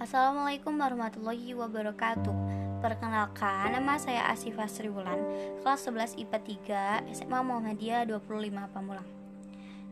Assalamualaikum 0.00 0.74
warahmatullahi 0.74 1.54
wabarakatuh. 1.54 2.34
Perkenalkan, 2.82 3.78
nama 3.78 3.94
saya 3.94 4.26
Asifah 4.34 4.66
Sriwulan 4.66 5.22
Kelas 5.62 5.86
11 5.86 6.18
IPA 6.26 6.38
3 7.06 7.14
SMA 7.14 7.38
Muhammadiyah 7.38 8.10
25 8.10 8.74
Pamulang. 8.74 9.06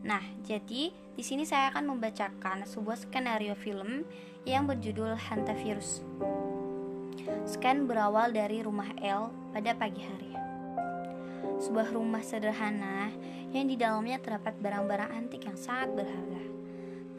Nah, 0.03 0.19
jadi 0.43 0.91
di 0.91 1.23
sini 1.23 1.47
saya 1.47 1.71
akan 1.71 1.95
membacakan 1.95 2.67
sebuah 2.67 2.99
skenario 2.99 3.55
film 3.55 4.03
yang 4.43 4.67
berjudul 4.67 5.15
Hantavirus 5.15 6.03
Scan 7.47 7.87
berawal 7.87 8.35
dari 8.35 8.59
rumah 8.59 8.91
L 8.99 9.31
pada 9.55 9.71
pagi 9.71 10.03
hari. 10.03 10.35
Sebuah 11.63 11.95
rumah 11.95 12.23
sederhana 12.23 13.11
yang 13.53 13.65
di 13.65 13.75
dalamnya 13.75 14.21
terdapat 14.21 14.57
barang-barang 14.61 15.09
antik 15.09 15.45
yang 15.45 15.57
sangat 15.57 15.93
berharga 15.93 16.59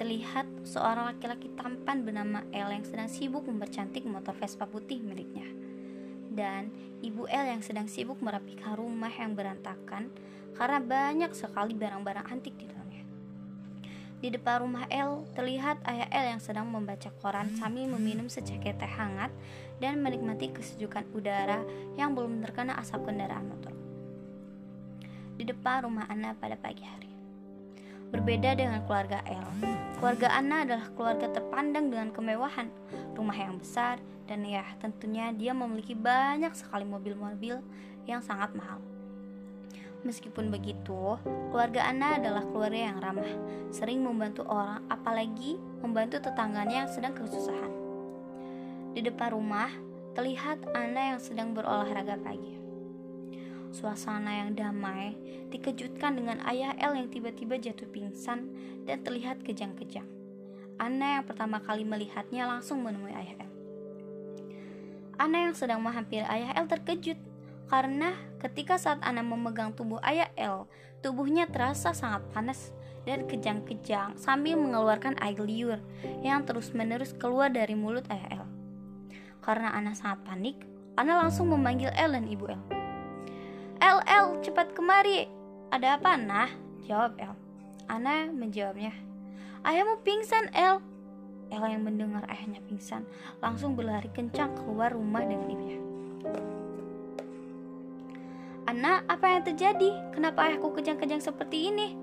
terlihat 0.01 0.49
seorang 0.65 1.13
laki-laki 1.13 1.53
tampan 1.61 2.01
bernama 2.01 2.41
L 2.57 2.73
yang 2.73 2.89
sedang 2.89 3.05
sibuk 3.05 3.45
mempercantik 3.45 4.01
motor 4.09 4.33
Vespa 4.33 4.65
putih 4.65 4.97
miliknya. 5.05 5.45
Dan 6.33 6.73
ibu 7.05 7.29
L 7.29 7.45
yang 7.45 7.61
sedang 7.61 7.85
sibuk 7.85 8.17
merapikan 8.25 8.81
rumah 8.81 9.13
yang 9.13 9.37
berantakan 9.37 10.09
karena 10.57 10.81
banyak 10.81 11.37
sekali 11.37 11.77
barang-barang 11.77 12.33
antik 12.33 12.57
di 12.57 12.65
dalamnya. 12.65 13.05
Di 14.25 14.33
depan 14.33 14.65
rumah 14.65 14.89
L 14.89 15.29
terlihat 15.37 15.85
ayah 15.85 16.09
L 16.09 16.27
yang 16.33 16.41
sedang 16.41 16.65
membaca 16.73 17.13
koran 17.21 17.53
sambil 17.61 17.85
meminum 17.85 18.33
secangkir 18.33 18.81
teh 18.81 18.89
hangat 18.89 19.29
dan 19.85 20.01
menikmati 20.01 20.49
kesejukan 20.49 21.13
udara 21.13 21.61
yang 22.01 22.17
belum 22.17 22.41
terkena 22.41 22.81
asap 22.81 23.05
kendaraan 23.05 23.53
motor. 23.53 23.80
Di 25.41 25.49
depan 25.49 25.89
rumah 25.89 26.05
Ana 26.13 26.37
pada 26.37 26.53
pagi 26.53 26.85
hari. 26.85 27.09
Berbeda 28.13 28.61
dengan 28.61 28.85
keluarga 28.85 29.25
L, 29.25 29.49
keluarga 29.97 30.37
Anna 30.37 30.69
adalah 30.69 30.93
keluarga 30.93 31.33
terpandang 31.33 31.89
dengan 31.89 32.13
kemewahan, 32.13 32.69
rumah 33.17 33.33
yang 33.33 33.57
besar, 33.57 33.97
dan 34.29 34.45
ya 34.45 34.69
tentunya 34.85 35.33
dia 35.33 35.57
memiliki 35.57 35.97
banyak 35.97 36.53
sekali 36.53 36.85
mobil-mobil 36.85 37.57
yang 38.05 38.21
sangat 38.21 38.53
mahal. 38.53 38.85
Meskipun 40.05 40.53
begitu, 40.53 41.17
keluarga 41.49 41.89
Anna 41.89 42.21
adalah 42.21 42.45
keluarga 42.45 42.93
yang 42.93 43.01
ramah, 43.01 43.33
sering 43.73 44.05
membantu 44.05 44.45
orang, 44.45 44.85
apalagi 44.93 45.57
membantu 45.81 46.21
tetangganya 46.21 46.85
yang 46.85 46.91
sedang 46.93 47.17
kesusahan. 47.17 47.73
Di 48.93 49.01
depan 49.01 49.33
rumah, 49.33 49.73
terlihat 50.13 50.61
Anna 50.77 51.17
yang 51.17 51.21
sedang 51.25 51.57
berolahraga 51.57 52.21
pagi. 52.21 52.60
Suasana 53.71 54.43
yang 54.43 54.59
damai 54.59 55.15
dikejutkan 55.55 56.19
dengan 56.19 56.43
ayah 56.43 56.75
El 56.75 56.99
yang 56.99 57.09
tiba-tiba 57.11 57.55
jatuh 57.55 57.87
pingsan 57.87 58.51
dan 58.83 59.07
terlihat 59.07 59.47
kejang-kejang. 59.47 60.07
Anna 60.81 61.21
yang 61.21 61.25
pertama 61.29 61.63
kali 61.63 61.87
melihatnya 61.87 62.51
langsung 62.51 62.83
menemui 62.83 63.15
ayah 63.15 63.47
El. 63.47 63.51
Anna 65.21 65.39
yang 65.47 65.55
sedang 65.55 65.79
menghampiri 65.85 66.27
ayah 66.27 66.57
El 66.59 66.67
terkejut 66.67 67.21
karena 67.71 68.17
ketika 68.43 68.75
saat 68.75 68.99
Anna 69.07 69.23
memegang 69.23 69.71
tubuh 69.77 70.03
ayah 70.03 70.33
El, 70.35 70.67
tubuhnya 71.05 71.47
terasa 71.47 71.95
sangat 71.95 72.27
panas 72.35 72.75
dan 73.07 73.29
kejang-kejang 73.31 74.19
sambil 74.19 74.59
mengeluarkan 74.59 75.15
air 75.23 75.39
liur 75.39 75.79
yang 76.27 76.43
terus-menerus 76.43 77.15
keluar 77.15 77.55
dari 77.55 77.79
mulut 77.79 78.09
ayah 78.11 78.43
El. 78.43 78.47
Karena 79.45 79.71
Anna 79.73 79.95
sangat 79.95 80.27
panik, 80.27 80.59
Anna 80.99 81.23
langsung 81.23 81.53
memanggil 81.55 81.95
El 81.95 82.19
dan 82.19 82.27
ibu 82.27 82.51
El. 82.51 82.80
El, 83.81 83.99
El, 84.05 84.45
cepat 84.45 84.77
kemari. 84.77 85.25
Ada 85.73 85.97
apa, 85.97 86.21
nah? 86.21 86.53
Jawab 86.85 87.17
El. 87.17 87.35
Ana 87.89 88.29
menjawabnya. 88.29 88.93
Ayahmu 89.65 90.05
pingsan, 90.05 90.53
El. 90.53 90.85
El 91.51 91.65
yang 91.67 91.83
mendengar 91.83 92.23
ayahnya 92.31 92.63
pingsan 92.63 93.03
langsung 93.43 93.75
berlari 93.75 94.07
kencang 94.15 94.55
keluar 94.55 94.95
rumah 94.95 95.27
dengan 95.27 95.51
ibunya. 95.51 95.81
Ana, 98.71 99.03
apa 99.11 99.35
yang 99.35 99.43
terjadi? 99.43 100.15
Kenapa 100.15 100.47
ayahku 100.47 100.71
kejang-kejang 100.71 101.19
seperti 101.19 101.75
ini? 101.75 101.99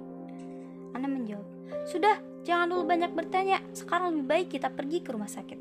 Ana 0.91 1.07
menjawab, 1.07 1.47
Sudah, 1.88 2.19
jangan 2.44 2.75
dulu 2.75 2.83
banyak 2.83 3.15
bertanya. 3.15 3.63
Sekarang 3.71 4.11
lebih 4.11 4.25
baik 4.27 4.47
kita 4.59 4.67
pergi 4.67 4.99
ke 4.99 5.15
rumah 5.15 5.31
sakit. 5.31 5.59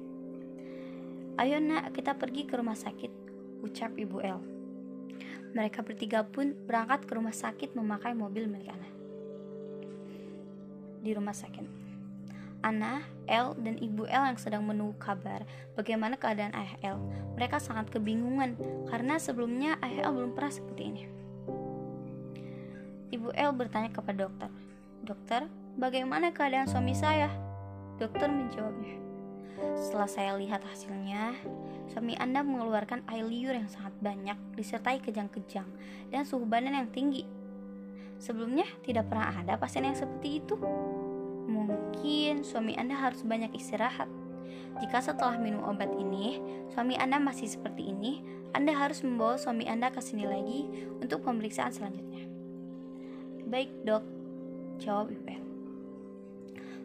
Ayo 1.38 1.62
nak, 1.62 1.94
kita 1.94 2.19
pergi 2.19 2.48
ke 2.48 2.59
rumah 2.59 2.75
sakit, 2.75 3.12
ucap 3.62 3.94
ibu 3.94 4.19
El. 4.19 4.56
Mereka 5.56 5.81
bertiga 5.81 6.21
pun 6.21 6.53
berangkat 6.69 7.09
ke 7.09 7.17
rumah 7.17 7.33
sakit 7.33 7.72
memakai 7.72 8.12
mobil 8.12 8.44
milik 8.44 8.69
Ana. 8.69 8.91
Di 11.00 11.17
rumah 11.17 11.33
sakit, 11.33 11.65
Ana, 12.61 13.00
El, 13.25 13.56
dan 13.65 13.81
ibu 13.81 14.05
El 14.05 14.37
yang 14.37 14.37
sedang 14.37 14.69
menunggu 14.69 15.00
kabar 15.00 15.49
bagaimana 15.72 16.21
keadaan 16.21 16.53
ayah 16.53 16.77
El. 16.93 16.99
Mereka 17.41 17.56
sangat 17.56 17.89
kebingungan 17.89 18.61
karena 18.93 19.16
sebelumnya 19.16 19.81
ayah 19.81 20.12
El 20.12 20.21
belum 20.21 20.37
pernah 20.37 20.53
seperti 20.53 20.83
ini. 20.84 21.03
Ibu 23.16 23.33
El 23.33 23.56
bertanya 23.56 23.89
kepada 23.89 24.28
dokter, 24.28 24.53
Dokter, 25.06 25.47
bagaimana 25.78 26.34
keadaan 26.34 26.66
suami 26.66 26.93
saya? 26.93 27.31
Dokter 27.97 28.28
menjawabnya, 28.28 28.99
setelah 29.77 30.09
saya 30.09 30.33
lihat 30.37 30.61
hasilnya, 30.65 31.37
suami 31.89 32.12
Anda 32.21 32.44
mengeluarkan 32.44 33.09
air 33.09 33.25
liur 33.25 33.56
yang 33.56 33.69
sangat 33.71 33.97
banyak 34.05 34.37
disertai 34.56 35.00
kejang-kejang 35.00 35.69
dan 36.12 36.22
suhu 36.28 36.44
badan 36.44 36.77
yang 36.77 36.89
tinggi. 36.93 37.25
Sebelumnya 38.16 38.65
tidak 38.84 39.09
pernah 39.12 39.33
ada 39.33 39.61
pasien 39.61 39.84
yang 39.84 39.97
seperti 39.97 40.45
itu. 40.45 40.56
Mungkin 41.47 42.45
suami 42.45 42.77
Anda 42.77 42.97
harus 42.97 43.25
banyak 43.25 43.53
istirahat. 43.56 44.09
Jika 44.77 45.00
setelah 45.00 45.41
minum 45.41 45.65
obat 45.65 45.89
ini, 45.97 46.37
suami 46.72 47.00
Anda 47.00 47.16
masih 47.16 47.49
seperti 47.49 47.93
ini, 47.93 48.21
Anda 48.53 48.77
harus 48.77 49.00
membawa 49.00 49.41
suami 49.41 49.65
Anda 49.65 49.89
ke 49.89 50.05
sini 50.05 50.28
lagi 50.28 50.69
untuk 51.00 51.25
pemeriksaan 51.25 51.72
selanjutnya. 51.72 52.28
Baik, 53.47 53.72
Dok, 53.87 54.05
jawab 54.83 55.15
Ibu 55.15 55.22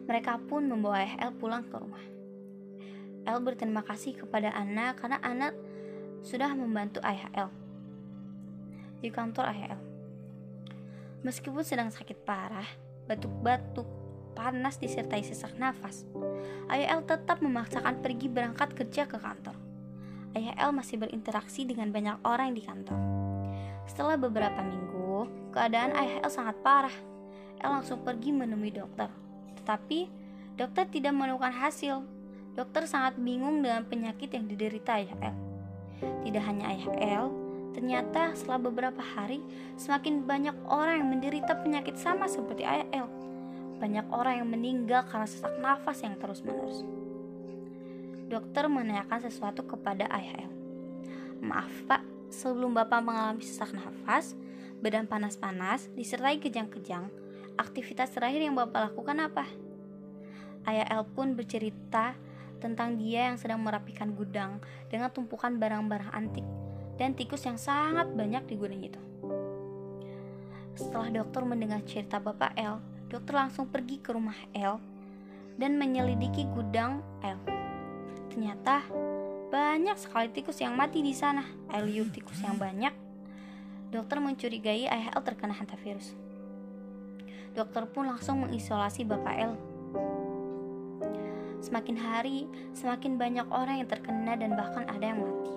Mereka 0.08 0.40
pun 0.48 0.70
membawa 0.70 1.04
El 1.04 1.34
pulang 1.36 1.66
ke 1.66 1.76
rumah. 1.76 2.11
El 3.22 3.38
berterima 3.42 3.86
kasih 3.86 4.18
kepada 4.18 4.50
Anna 4.50 4.98
karena 4.98 5.22
Anna 5.22 5.54
sudah 6.22 6.54
membantu 6.54 6.98
ayah 7.06 7.30
El 7.34 7.50
di 9.02 9.10
kantor 9.10 9.50
ayah 9.50 9.74
El. 9.74 9.82
Meskipun 11.26 11.66
sedang 11.66 11.90
sakit 11.90 12.22
parah, 12.22 12.66
batuk-batuk, 13.10 13.86
panas 14.38 14.78
disertai 14.78 15.26
sesak 15.26 15.58
nafas, 15.58 16.06
ayah 16.70 16.96
El 16.96 17.02
tetap 17.02 17.42
memaksakan 17.42 17.98
pergi 18.00 18.30
berangkat 18.30 18.72
kerja 18.78 19.10
ke 19.10 19.18
kantor. 19.18 19.58
Ayah 20.38 20.54
El 20.56 20.70
masih 20.72 21.02
berinteraksi 21.02 21.66
dengan 21.66 21.90
banyak 21.90 22.22
orang 22.22 22.54
di 22.54 22.62
kantor. 22.62 22.96
Setelah 23.90 24.16
beberapa 24.16 24.62
minggu, 24.62 25.50
keadaan 25.50 25.92
ayah 25.98 26.22
El 26.22 26.30
sangat 26.30 26.56
parah. 26.62 26.94
El 27.58 27.70
langsung 27.70 28.02
pergi 28.02 28.34
menemui 28.34 28.74
dokter, 28.74 29.10
tetapi 29.62 30.10
dokter 30.58 30.86
tidak 30.90 31.14
menemukan 31.14 31.54
hasil 31.54 32.02
Dokter 32.52 32.84
sangat 32.84 33.16
bingung 33.16 33.64
dengan 33.64 33.80
penyakit 33.88 34.28
yang 34.36 34.44
diderita 34.44 35.00
ayah 35.00 35.16
El. 35.24 35.36
Tidak 36.28 36.42
hanya 36.44 36.68
ayah 36.68 36.88
El, 37.00 37.24
ternyata 37.72 38.36
setelah 38.36 38.60
beberapa 38.68 39.00
hari 39.00 39.40
semakin 39.80 40.28
banyak 40.28 40.56
orang 40.68 41.00
yang 41.00 41.08
menderita 41.08 41.56
penyakit 41.64 41.96
sama 41.96 42.28
seperti 42.28 42.68
ayah 42.68 42.84
El. 42.92 43.08
Banyak 43.80 44.04
orang 44.12 44.44
yang 44.44 44.48
meninggal 44.52 45.08
karena 45.08 45.24
sesak 45.24 45.56
nafas 45.64 46.04
yang 46.04 46.14
terus-menerus. 46.20 46.84
Dokter 48.28 48.68
menanyakan 48.68 49.20
sesuatu 49.24 49.64
kepada 49.64 50.04
ayah 50.12 50.44
El. 50.44 50.52
Maaf 51.40 51.72
pak, 51.88 52.04
sebelum 52.28 52.76
bapak 52.76 53.00
mengalami 53.00 53.40
sesak 53.40 53.72
nafas, 53.72 54.36
badan 54.84 55.08
panas-panas, 55.08 55.88
disertai 55.96 56.36
kejang-kejang, 56.36 57.08
aktivitas 57.56 58.12
terakhir 58.12 58.44
yang 58.44 58.60
bapak 58.60 58.92
lakukan 58.92 59.24
apa? 59.24 59.48
Ayah 60.68 60.86
El 60.92 61.08
pun 61.08 61.32
bercerita 61.32 62.14
tentang 62.62 62.94
dia 62.94 63.26
yang 63.26 63.36
sedang 63.42 63.58
merapikan 63.58 64.14
gudang 64.14 64.62
dengan 64.86 65.10
tumpukan 65.10 65.58
barang-barang 65.58 66.14
antik 66.14 66.46
dan 66.94 67.18
tikus 67.18 67.42
yang 67.42 67.58
sangat 67.58 68.06
banyak 68.14 68.46
di 68.46 68.54
gudang 68.54 68.78
itu. 68.78 69.02
Setelah 70.78 71.10
dokter 71.10 71.42
mendengar 71.42 71.82
cerita 71.82 72.22
Bapak 72.22 72.54
L, 72.54 72.78
dokter 73.10 73.34
langsung 73.34 73.66
pergi 73.66 73.98
ke 73.98 74.14
rumah 74.14 74.38
L 74.54 74.78
dan 75.58 75.74
menyelidiki 75.76 76.46
gudang 76.54 77.02
L. 77.26 77.42
Ternyata 78.30 78.86
banyak 79.50 79.98
sekali 80.00 80.32
tikus 80.32 80.62
yang 80.62 80.78
mati 80.78 81.04
di 81.04 81.12
sana. 81.12 81.44
Liu 81.82 82.08
tikus 82.08 82.40
yang 82.40 82.56
banyak. 82.56 82.94
Dokter 83.92 84.16
mencurigai 84.22 84.88
ayah 84.88 85.12
L 85.12 85.20
terkena 85.20 85.52
hantavirus. 85.52 86.16
Dokter 87.52 87.84
pun 87.84 88.08
langsung 88.08 88.40
mengisolasi 88.48 89.04
Bapak 89.04 89.36
L 89.36 89.71
Semakin 91.62 91.94
hari, 91.94 92.50
semakin 92.74 93.14
banyak 93.16 93.46
orang 93.54 93.80
yang 93.80 93.88
terkena 93.88 94.34
dan 94.34 94.58
bahkan 94.58 94.82
ada 94.90 95.14
yang 95.14 95.22
mati. 95.22 95.54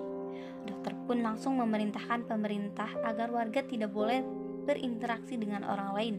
Dokter 0.70 0.94
pun 1.04 1.18
langsung 1.18 1.58
memerintahkan 1.58 2.30
pemerintah 2.30 2.86
agar 3.02 3.34
warga 3.34 3.66
tidak 3.66 3.90
boleh 3.90 4.22
berinteraksi 4.66 5.34
dengan 5.34 5.66
orang 5.66 5.90
lain. 5.98 6.16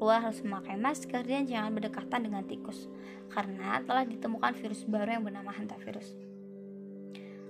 Keluar 0.00 0.24
harus 0.24 0.40
memakai 0.40 0.80
masker 0.80 1.26
dan 1.28 1.44
jangan 1.44 1.76
berdekatan 1.76 2.24
dengan 2.24 2.42
tikus, 2.48 2.88
karena 3.28 3.84
telah 3.84 4.08
ditemukan 4.08 4.54
virus 4.56 4.88
baru 4.88 5.20
yang 5.20 5.24
bernama 5.28 5.52
hantavirus. 5.52 6.16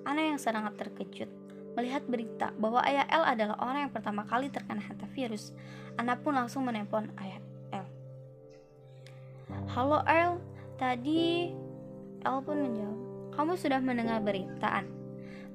Ana 0.03 0.35
yang 0.35 0.41
sangat 0.41 0.75
terkejut 0.81 1.29
melihat 1.77 2.03
berita 2.11 2.51
bahwa 2.59 2.83
ayah 2.91 3.07
L 3.07 3.23
adalah 3.23 3.55
orang 3.63 3.87
yang 3.87 3.93
pertama 3.95 4.27
kali 4.27 4.51
terkena 4.51 4.83
hantavirus. 4.83 5.55
Ana 5.95 6.19
pun 6.19 6.35
langsung 6.35 6.67
menelpon 6.67 7.13
ayah 7.23 7.39
L. 7.71 7.87
Halo 9.77 10.03
L, 10.09 10.43
tadi 10.81 11.53
L 12.26 12.43
pun 12.43 12.59
menjawab, 12.59 12.99
kamu 13.35 13.53
sudah 13.55 13.79
mendengar 13.79 14.19
beritaan? 14.23 14.91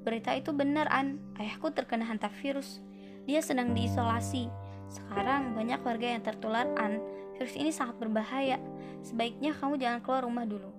Berita 0.03 0.35
itu 0.35 0.51
benar, 0.51 0.91
An. 0.91 1.19
Ayahku 1.39 1.71
terkena 1.71 2.03
hantavirus. 2.03 2.83
Dia 3.23 3.39
sedang 3.39 3.71
diisolasi. 3.71 4.51
Sekarang 4.91 5.55
banyak 5.55 5.79
warga 5.79 6.11
yang 6.11 6.23
tertular 6.23 6.67
An. 6.75 6.99
Virus 7.39 7.55
ini 7.55 7.71
sangat 7.71 7.97
berbahaya. 8.03 8.59
Sebaiknya 9.03 9.55
kamu 9.55 9.79
jangan 9.79 9.99
keluar 10.03 10.27
rumah 10.27 10.43
dulu. 10.43 10.71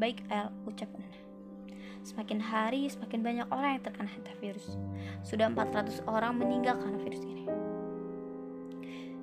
Baik, 0.00 0.24
El, 0.32 0.48
ucap 0.64 0.88
Nana. 0.96 1.20
Semakin 2.00 2.40
hari, 2.40 2.88
semakin 2.88 3.20
banyak 3.20 3.46
orang 3.52 3.76
yang 3.76 3.84
terkena 3.84 4.08
hantavirus. 4.08 4.80
Sudah 5.20 5.52
400 5.52 6.00
orang 6.08 6.40
meninggal 6.40 6.80
karena 6.80 6.96
virus 7.04 7.20
ini. 7.28 7.44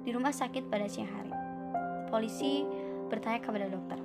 Di 0.06 0.14
rumah 0.14 0.32
sakit 0.32 0.70
pada 0.70 0.86
siang 0.86 1.10
hari, 1.10 1.34
polisi 2.14 2.64
bertanya 3.10 3.42
kepada 3.42 3.66
dokter. 3.68 4.00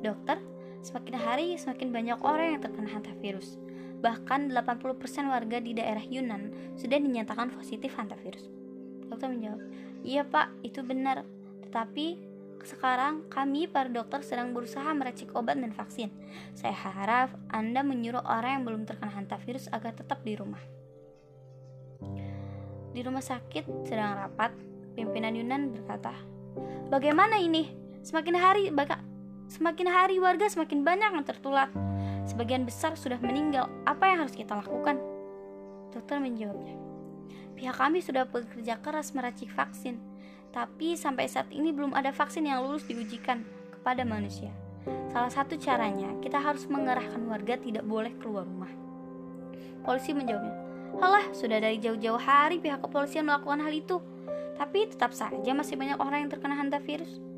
Dokter, 0.00 0.38
semakin 0.82 1.14
hari 1.16 1.54
semakin 1.54 1.94
banyak 1.94 2.18
orang 2.20 2.58
yang 2.58 2.62
terkena 2.62 2.90
hantavirus. 2.90 3.56
Bahkan 4.02 4.50
80% 4.50 5.30
warga 5.30 5.62
di 5.62 5.78
daerah 5.78 6.02
Yunan 6.02 6.74
sudah 6.74 6.98
dinyatakan 6.98 7.54
positif 7.54 7.94
hantavirus. 7.94 8.50
Dokter 9.06 9.30
menjawab, 9.30 9.62
"Iya, 10.02 10.26
Pak, 10.26 10.66
itu 10.66 10.82
benar. 10.82 11.22
Tetapi 11.62 12.18
sekarang 12.66 13.30
kami 13.30 13.70
para 13.70 13.86
dokter 13.86 14.22
sedang 14.26 14.50
berusaha 14.50 14.90
meracik 14.90 15.30
obat 15.38 15.54
dan 15.58 15.70
vaksin. 15.70 16.10
Saya 16.58 16.74
harap 16.74 17.38
Anda 17.46 17.86
menyuruh 17.86 18.22
orang 18.26 18.62
yang 18.62 18.64
belum 18.66 18.82
terkena 18.90 19.14
hantavirus 19.14 19.70
agar 19.70 19.94
tetap 19.94 20.26
di 20.26 20.34
rumah." 20.34 20.62
Di 22.92 23.00
rumah 23.00 23.22
sakit 23.22 23.86
sedang 23.86 24.18
rapat, 24.18 24.52
pimpinan 24.98 25.32
Yunan 25.38 25.70
berkata, 25.70 26.12
"Bagaimana 26.90 27.38
ini? 27.38 27.70
Semakin 28.02 28.34
hari 28.34 28.64
semakin 29.52 29.92
hari 29.92 30.16
warga 30.16 30.48
semakin 30.48 30.80
banyak 30.80 31.12
yang 31.12 31.26
tertular." 31.28 31.68
Sebagian 32.24 32.64
besar 32.64 32.94
sudah 32.94 33.18
meninggal. 33.20 33.68
Apa 33.84 34.08
yang 34.08 34.24
harus 34.24 34.32
kita 34.32 34.54
lakukan? 34.54 34.96
Dokter 35.92 36.22
menjawabnya. 36.22 36.78
Pihak 37.58 37.76
kami 37.76 38.00
sudah 38.00 38.24
bekerja 38.24 38.80
keras 38.80 39.12
meracik 39.12 39.52
vaksin, 39.52 40.00
tapi 40.54 40.96
sampai 40.96 41.28
saat 41.28 41.50
ini 41.52 41.70
belum 41.70 41.92
ada 41.92 42.10
vaksin 42.14 42.48
yang 42.48 42.64
lulus 42.64 42.88
diujikan 42.88 43.44
kepada 43.74 44.06
manusia. 44.06 44.50
Salah 45.12 45.30
satu 45.30 45.54
caranya, 45.60 46.10
kita 46.18 46.42
harus 46.42 46.66
mengerahkan 46.66 47.22
warga 47.28 47.54
tidak 47.60 47.86
boleh 47.86 48.10
keluar 48.18 48.48
rumah. 48.48 48.72
Polisi 49.82 50.14
menjawabnya, 50.14 50.54
Halah, 50.98 51.26
sudah 51.32 51.58
dari 51.62 51.80
jauh-jauh 51.80 52.20
hari 52.20 52.60
pihak 52.60 52.82
kepolisian 52.84 53.24
melakukan 53.24 53.64
hal 53.64 53.72
itu. 53.72 53.96
Tapi 54.60 54.92
tetap 54.92 55.16
saja 55.16 55.50
masih 55.56 55.80
banyak 55.80 55.96
orang 55.96 56.26
yang 56.26 56.30
terkena 56.30 56.54
hantavirus. 56.58 57.31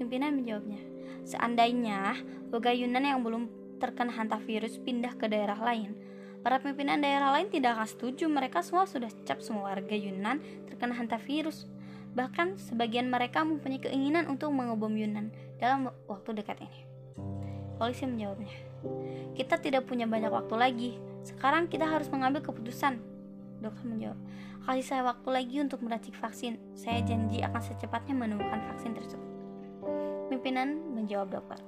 Pimpinan 0.00 0.32
menjawabnya, 0.32 0.80
seandainya 1.28 2.16
warga 2.48 2.72
Yunan 2.72 3.04
yang 3.04 3.20
belum 3.20 3.52
terkena 3.76 4.08
hantavirus 4.16 4.80
pindah 4.80 5.12
ke 5.20 5.28
daerah 5.28 5.60
lain. 5.60 5.92
Para 6.40 6.56
pimpinan 6.56 7.04
daerah 7.04 7.36
lain 7.36 7.52
tidak 7.52 7.76
akan 7.76 7.84
setuju 7.84 8.24
mereka 8.32 8.64
semua 8.64 8.88
sudah 8.88 9.12
cap 9.28 9.44
semua 9.44 9.68
warga 9.68 9.92
Yunan 9.92 10.40
terkena 10.64 10.96
hantavirus. 10.96 11.68
Bahkan 12.16 12.56
sebagian 12.56 13.12
mereka 13.12 13.44
mempunyai 13.44 13.76
keinginan 13.76 14.24
untuk 14.24 14.48
mengobom 14.56 14.96
Yunan 14.96 15.36
dalam 15.60 15.92
waktu 16.08 16.32
dekat 16.32 16.64
ini. 16.64 16.80
Polisi 17.76 18.08
menjawabnya, 18.08 18.56
kita 19.36 19.60
tidak 19.60 19.84
punya 19.84 20.08
banyak 20.08 20.32
waktu 20.32 20.54
lagi. 20.56 20.90
Sekarang 21.28 21.68
kita 21.68 21.84
harus 21.84 22.08
mengambil 22.08 22.40
keputusan. 22.40 22.96
Dokter 23.60 23.84
menjawab, 23.84 24.16
kasih 24.64 24.84
saya 24.84 25.02
waktu 25.04 25.28
lagi 25.28 25.60
untuk 25.60 25.84
meracik 25.84 26.16
vaksin. 26.16 26.56
Saya 26.72 27.04
janji 27.04 27.44
akan 27.44 27.60
secepatnya 27.60 28.16
menemukan 28.16 28.64
vaksin 28.72 28.96
tersebut. 28.96 29.29
Pimpinan 30.30 30.94
menjawab 30.94 31.34
dokter. 31.34 31.58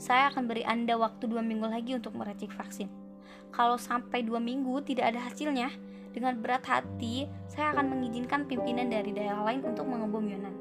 Saya 0.00 0.32
akan 0.32 0.48
beri 0.48 0.64
Anda 0.64 0.96
waktu 0.96 1.28
dua 1.28 1.44
minggu 1.44 1.68
lagi 1.68 1.92
untuk 1.92 2.16
meracik 2.16 2.48
vaksin. 2.56 2.88
Kalau 3.52 3.76
sampai 3.76 4.24
dua 4.24 4.40
minggu 4.40 4.80
tidak 4.88 5.12
ada 5.12 5.20
hasilnya, 5.28 5.68
dengan 6.10 6.40
berat 6.42 6.66
hati 6.66 7.30
saya 7.46 7.70
akan 7.76 7.92
mengizinkan 7.92 8.48
pimpinan 8.48 8.90
dari 8.90 9.14
daerah 9.14 9.46
lain 9.46 9.62
untuk 9.62 9.86
mengebom 9.86 10.26
Yunan. 10.26 10.54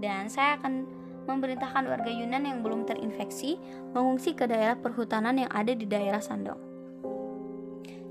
Dan 0.00 0.28
saya 0.30 0.56
akan 0.56 0.86
memerintahkan 1.26 1.84
warga 1.90 2.08
Yunan 2.08 2.46
yang 2.46 2.58
belum 2.62 2.86
terinfeksi 2.86 3.58
mengungsi 3.92 4.32
ke 4.32 4.46
daerah 4.46 4.78
perhutanan 4.78 5.36
yang 5.36 5.50
ada 5.50 5.74
di 5.74 5.84
daerah 5.84 6.22
Sandong. 6.22 6.60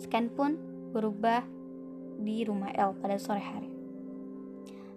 Scan 0.04 0.28
pun 0.30 0.60
berubah 0.92 1.48
di 2.20 2.44
rumah 2.44 2.76
El 2.76 2.92
pada 3.00 3.16
sore 3.16 3.42
hari. 3.42 3.72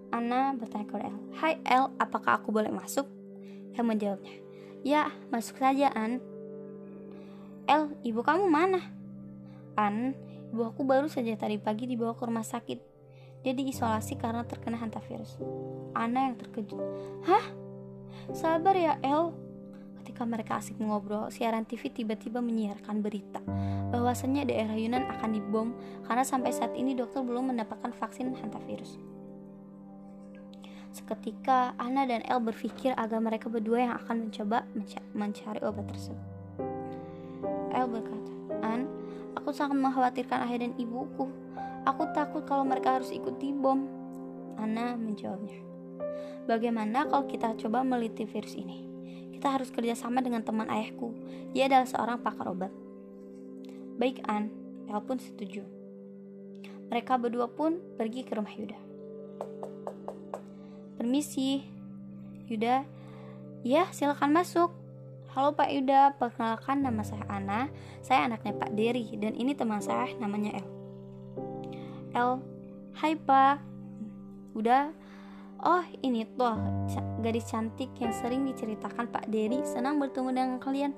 Anna 0.09 0.57
bertanya 0.57 0.89
kepada 0.89 1.05
El, 1.13 1.19
Hai 1.37 1.55
El, 1.69 1.93
apakah 2.01 2.41
aku 2.41 2.51
boleh 2.51 2.73
masuk? 2.73 3.18
El 3.77 3.85
menjawabnya, 3.85 4.35
Ya, 4.87 5.11
masuk 5.35 5.59
saja, 5.59 5.91
An. 5.93 6.23
El, 7.69 7.93
ibu 8.07 8.23
kamu 8.23 8.47
mana? 8.47 8.81
An, 9.77 10.15
ibu 10.55 10.65
aku 10.65 10.87
baru 10.87 11.11
saja 11.11 11.35
tadi 11.37 11.61
pagi 11.61 11.85
dibawa 11.85 12.17
ke 12.17 12.25
rumah 12.25 12.47
sakit. 12.47 12.81
Dia 13.43 13.55
diisolasi 13.55 14.19
karena 14.19 14.43
terkena 14.43 14.79
hantavirus. 14.81 15.39
Ana 15.95 16.31
yang 16.31 16.37
terkejut. 16.39 16.81
Hah? 17.27 17.45
Sabar 18.35 18.75
ya, 18.75 18.99
El. 19.05 19.35
Ketika 20.03 20.25
mereka 20.25 20.59
asik 20.59 20.81
mengobrol, 20.81 21.29
siaran 21.29 21.69
TV 21.69 21.93
tiba-tiba 21.93 22.41
menyiarkan 22.41 23.05
berita 23.05 23.45
bahwasannya 23.89 24.49
daerah 24.49 24.77
Yunan 24.77 25.05
akan 25.05 25.31
dibom 25.37 25.69
karena 26.05 26.25
sampai 26.25 26.53
saat 26.53 26.73
ini 26.77 26.97
dokter 26.97 27.21
belum 27.25 27.53
mendapatkan 27.53 27.93
vaksin 27.93 28.33
hantavirus. 28.37 29.01
Seketika 30.93 31.77
Anna 31.77 32.09
dan 32.09 32.25
El 32.25 32.41
berpikir 32.41 32.97
agar 32.97 33.21
mereka 33.21 33.53
berdua 33.53 33.79
yang 33.85 33.95
akan 34.01 34.29
mencoba 34.29 34.65
mencari 35.13 35.61
obat 35.61 35.85
tersebut. 35.93 36.29
El 37.73 37.87
berkata, 37.93 38.33
An, 38.65 38.89
aku 39.37 39.53
sangat 39.53 39.77
mengkhawatirkan 39.77 40.49
ayah 40.49 40.65
dan 40.65 40.73
ibuku. 40.81 41.29
Aku 41.85 42.03
takut 42.17 42.45
kalau 42.49 42.65
mereka 42.65 43.01
harus 43.01 43.13
ikut 43.13 43.37
bom. 43.61 43.85
Anna 44.59 44.99
menjawabnya, 44.99 45.63
Bagaimana 46.49 47.05
kalau 47.07 47.29
kita 47.29 47.55
coba 47.61 47.85
meliti 47.85 48.25
virus 48.25 48.57
ini? 48.57 48.89
Kita 49.37 49.55
harus 49.55 49.71
kerjasama 49.71 50.19
dengan 50.25 50.43
teman 50.43 50.67
ayahku. 50.67 51.15
Dia 51.55 51.71
adalah 51.71 51.87
seorang 51.87 52.19
pakar 52.25 52.49
obat. 52.51 52.73
Baik, 54.01 54.25
An. 54.27 54.51
El 54.89 55.05
pun 55.05 55.21
setuju. 55.21 55.63
Mereka 56.89 57.21
berdua 57.21 57.53
pun 57.53 57.79
pergi 58.01 58.25
ke 58.25 58.33
rumah 58.33 58.51
Yuda. 58.51 58.81
Permisi. 60.99 61.63
Yuda. 62.51 62.83
Ya, 63.63 63.87
silakan 63.95 64.35
masuk. 64.35 64.75
Halo 65.31 65.55
Pak 65.55 65.71
Yuda, 65.71 66.19
perkenalkan 66.19 66.83
nama 66.83 67.07
saya 67.07 67.23
Ana. 67.31 67.71
Saya 68.03 68.27
anaknya 68.27 68.59
Pak 68.59 68.75
Dery 68.75 69.15
dan 69.15 69.39
ini 69.39 69.55
teman 69.55 69.79
saya 69.79 70.11
namanya 70.19 70.59
El. 70.59 70.67
El, 72.19 72.31
hai 72.99 73.15
Pak. 73.15 73.63
Udah. 74.59 74.91
Oh, 75.63 75.87
ini 76.03 76.27
tuh 76.35 76.59
gadis 77.23 77.47
cantik 77.47 77.95
yang 78.03 78.11
sering 78.11 78.43
diceritakan 78.51 79.07
Pak 79.07 79.31
Dery 79.31 79.63
senang 79.63 80.03
bertemu 80.03 80.35
dengan 80.35 80.59
kalian. 80.59 80.91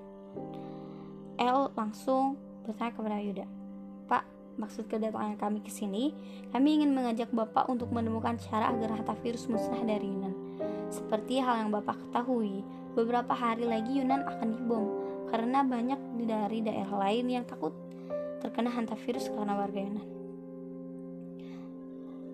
El 1.36 1.68
langsung 1.76 2.40
bertanya 2.64 2.92
kepada 2.96 3.20
Yuda. 3.20 3.59
Maksud 4.60 4.92
kedatangan 4.92 5.40
kami 5.40 5.64
ke 5.64 5.72
sini, 5.72 6.12
kami 6.52 6.76
ingin 6.76 6.92
mengajak 6.92 7.32
Bapak 7.32 7.72
untuk 7.72 7.88
menemukan 7.88 8.36
cara 8.36 8.68
agar 8.68 8.92
virus 9.24 9.48
musnah 9.48 9.80
dari 9.88 10.04
Yunan. 10.04 10.36
Seperti 10.92 11.40
hal 11.40 11.64
yang 11.64 11.70
Bapak 11.72 11.96
ketahui, 11.96 12.60
beberapa 12.92 13.32
hari 13.32 13.64
lagi 13.64 14.04
Yunan 14.04 14.20
akan 14.20 14.48
dibom 14.52 14.84
karena 15.32 15.64
banyak 15.64 15.96
dari 16.28 16.60
daerah 16.60 16.92
lain 17.08 17.40
yang 17.40 17.44
takut 17.48 17.72
terkena 18.44 18.68
virus 19.00 19.32
karena 19.32 19.56
warga 19.56 19.80
Yunan. 19.80 20.06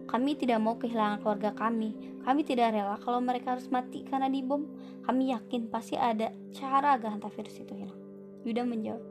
Kami 0.06 0.38
tidak 0.38 0.59
mau 0.62 0.78
kehilangan 0.78 1.18
keluarga 1.23 1.50
kami. 1.54 2.23
Kami 2.23 2.42
tidak 2.47 2.75
rela 2.75 2.95
kalau 3.02 3.18
mereka 3.18 3.59
harus 3.59 3.71
mati 3.71 4.06
karena 4.06 4.30
dibom. 4.30 4.66
Kami 5.02 5.30
yakin 5.35 5.71
pasti 5.71 5.95
ada 5.95 6.30
cara 6.54 6.99
agar 6.99 7.18
virus 7.18 7.59
itu 7.59 7.75
hilang. 7.75 8.00
Yuda 8.47 8.62
menjawab, 8.62 9.02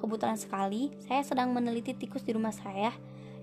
Kebetulan 0.00 0.36
sekali, 0.36 0.92
saya 1.04 1.24
sedang 1.24 1.52
meneliti 1.56 1.96
tikus 1.96 2.24
di 2.26 2.36
rumah 2.36 2.52
saya 2.52 2.92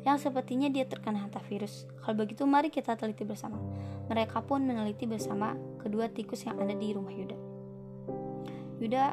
yang 0.02 0.18
sepertinya 0.18 0.70
dia 0.70 0.86
terkena 0.86 1.22
hantavirus. 1.26 1.86
Kalau 2.02 2.18
begitu, 2.18 2.46
mari 2.50 2.74
kita 2.74 2.98
teliti 2.98 3.22
bersama. 3.22 3.58
Mereka 4.10 4.42
pun 4.46 4.66
meneliti 4.66 5.06
bersama 5.06 5.54
kedua 5.82 6.10
tikus 6.10 6.46
yang 6.46 6.58
ada 6.58 6.74
di 6.74 6.88
rumah 6.94 7.14
Yuda. 7.14 7.38
Yuda 8.82 9.04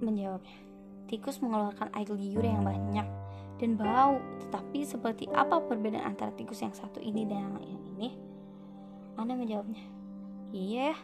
menjawabnya, 0.00 0.56
tikus 1.10 1.42
mengeluarkan 1.42 1.90
air 1.98 2.10
liur 2.14 2.46
yang 2.46 2.62
banyak 2.62 3.06
dan 3.58 3.74
bau. 3.74 4.22
Tetapi 4.46 4.78
seperti 4.86 5.26
apa 5.30 5.58
perbedaan 5.62 6.14
antara 6.14 6.30
tikus 6.34 6.62
yang 6.62 6.74
satu 6.74 7.02
ini 7.02 7.26
dan 7.26 7.50
yang 7.58 7.82
ini? 7.98 8.10
Ana 9.18 9.36
menjawabnya, 9.36 9.84
iya, 10.54 10.96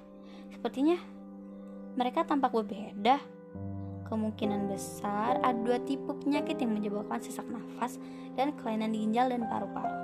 sepertinya 0.55 0.97
mereka 1.99 2.25
tampak 2.25 2.55
berbeda. 2.55 3.36
Kemungkinan 4.07 4.71
besar 4.71 5.43
ada 5.43 5.59
dua 5.59 5.83
tipe 5.83 6.07
penyakit 6.23 6.63
yang 6.63 6.79
menyebabkan 6.79 7.19
sesak 7.19 7.47
nafas 7.51 7.99
dan 8.39 8.55
kelainan 8.55 8.95
ginjal 8.95 9.27
dan 9.27 9.43
paru-paru. 9.51 9.95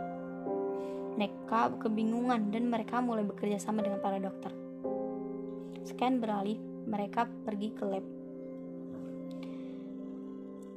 Mereka 1.14 1.78
kebingungan 1.78 2.50
dan 2.50 2.66
mereka 2.66 2.98
mulai 2.98 3.22
bekerja 3.22 3.62
sama 3.62 3.86
dengan 3.86 4.02
para 4.02 4.18
dokter. 4.18 4.50
Sekian 5.86 6.18
beralih, 6.18 6.58
mereka 6.90 7.30
pergi 7.46 7.68
ke 7.70 7.84
lab. 7.86 8.04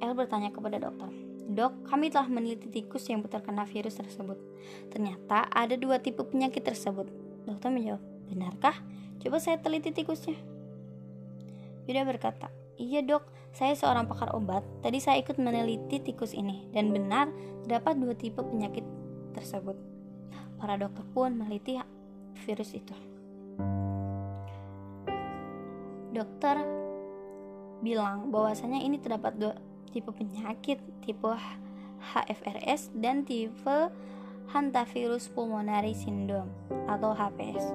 El 0.05 0.13
bertanya 0.13 0.53
kepada 0.53 0.77
dokter, 0.77 1.09
Dok, 1.45 1.85
kami 1.85 2.09
telah 2.09 2.25
meneliti 2.25 2.69
tikus 2.69 3.05
yang 3.05 3.21
terkena 3.25 3.69
virus 3.69 4.01
tersebut. 4.01 4.37
Ternyata 4.89 5.45
ada 5.45 5.77
dua 5.77 6.01
tipe 6.01 6.25
penyakit 6.25 6.65
tersebut. 6.65 7.05
Dokter 7.45 7.69
menjawab, 7.69 8.01
benarkah? 8.29 8.81
Coba 9.21 9.37
saya 9.37 9.61
teliti 9.61 9.93
tikusnya. 9.93 10.37
Yuda 11.85 12.01
berkata, 12.01 12.49
Iya 12.75 13.07
dok, 13.07 13.23
saya 13.55 13.71
seorang 13.71 14.03
pakar 14.11 14.35
obat. 14.35 14.63
Tadi 14.83 14.99
saya 14.99 15.23
ikut 15.23 15.39
meneliti 15.39 16.03
tikus 16.03 16.35
ini 16.35 16.67
dan 16.75 16.91
benar 16.91 17.31
terdapat 17.63 17.95
dua 17.95 18.13
tipe 18.15 18.43
penyakit 18.43 18.83
tersebut. 19.31 19.79
Para 20.59 20.75
dokter 20.75 21.07
pun 21.15 21.39
meneliti 21.39 21.79
virus 22.43 22.75
itu. 22.75 22.95
Dokter 26.11 26.59
bilang 27.79 28.31
bahwasanya 28.31 28.83
ini 28.83 28.99
terdapat 28.99 29.39
dua 29.39 29.55
tipe 29.95 30.11
penyakit, 30.11 30.83
tipe 30.99 31.31
HFRS 32.11 32.91
dan 32.91 33.23
tipe 33.23 33.91
Hantavirus 34.51 35.31
Pulmonary 35.31 35.95
Syndrome 35.95 36.51
atau 36.91 37.15
HPS. 37.15 37.65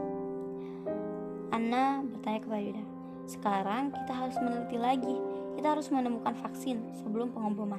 Anna 1.50 2.04
bertanya 2.06 2.40
kepada 2.44 2.62
Yuda, 2.62 2.84
sekarang 3.30 3.94
kita 3.94 4.10
harus 4.10 4.34
meneliti 4.42 4.74
lagi. 4.74 5.16
Kita 5.54 5.78
harus 5.78 5.86
menemukan 5.94 6.34
vaksin 6.42 6.82
sebelum 6.98 7.30
pengoboman. 7.30 7.78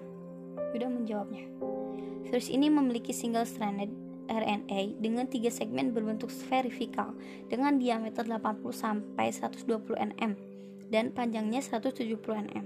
Yuda 0.72 0.88
menjawabnya. 0.88 1.52
Virus 2.32 2.48
ini 2.48 2.72
memiliki 2.72 3.12
single 3.12 3.44
stranded 3.44 3.92
RNA 4.32 5.04
dengan 5.04 5.28
tiga 5.28 5.52
segmen 5.52 5.92
berbentuk 5.92 6.32
spherical 6.32 7.12
dengan 7.52 7.76
diameter 7.76 8.24
80 8.24 8.64
sampai 8.72 9.28
120 9.28 9.68
nm 9.92 10.32
dan 10.88 11.12
panjangnya 11.12 11.60
170 11.60 12.16
nm. 12.24 12.66